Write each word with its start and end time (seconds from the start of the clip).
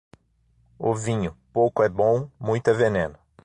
O 0.79 0.95
vinho, 0.95 1.37
pouco 1.53 1.83
é 1.83 1.87
bom, 1.87 2.27
muito 2.39 2.67
é 2.69 2.73
veneno. 2.73 3.19